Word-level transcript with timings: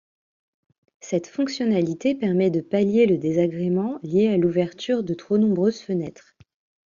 Cette 0.99 1.27
fonctionnalité 1.27 2.15
permet 2.15 2.49
de 2.49 2.59
pallier 2.61 3.05
le 3.05 3.19
désagrément 3.19 3.99
lié 4.01 4.29
à 4.29 4.37
l'ouverture 4.37 5.03
de 5.03 5.13
trop 5.13 5.37
nombreuses 5.37 5.79
fenêtres. 5.79 6.35